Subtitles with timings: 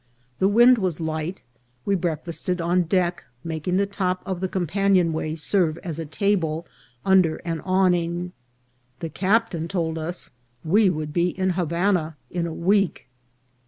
[0.39, 1.43] The wind was light;
[1.85, 6.65] we breakfasted on deck, making the top of the companion way serve as a table
[7.05, 8.31] under an awning.
[8.99, 10.31] The captain told us
[10.65, 13.09] we would be in Havana in a week.